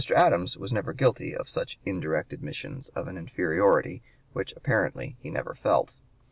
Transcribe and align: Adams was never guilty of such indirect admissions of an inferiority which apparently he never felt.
Adams 0.15 0.57
was 0.57 0.71
never 0.73 0.93
guilty 0.93 1.35
of 1.35 1.47
such 1.47 1.77
indirect 1.85 2.33
admissions 2.33 2.89
of 2.95 3.07
an 3.07 3.17
inferiority 3.19 4.01
which 4.33 4.51
apparently 4.55 5.15
he 5.19 5.29
never 5.29 5.53
felt. 5.53 5.93